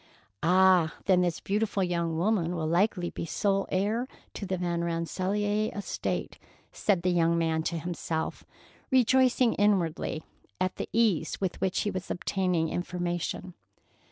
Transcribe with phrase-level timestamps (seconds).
[0.41, 0.95] "Ah!
[1.05, 6.39] Then this beautiful young woman will likely be sole heir to the Van Rensselaer estate,"
[6.73, 8.43] said the young man to himself,
[8.89, 10.23] rejoicing inwardly
[10.59, 13.53] at the ease with which he was obtaining information.